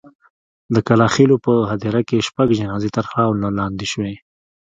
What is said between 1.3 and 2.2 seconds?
په هدیره